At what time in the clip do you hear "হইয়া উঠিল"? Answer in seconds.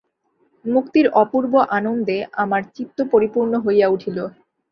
3.65-4.17